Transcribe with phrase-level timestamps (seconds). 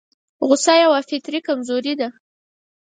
[0.47, 2.09] غوسه يوه فطري کمزوري ده.